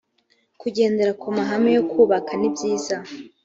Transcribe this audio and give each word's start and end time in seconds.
kugendera 0.61 1.11
ku 1.21 1.27
mahame 1.37 1.69
yo 1.77 1.83
kubaka 1.91 2.31
nibyiza 2.39 2.95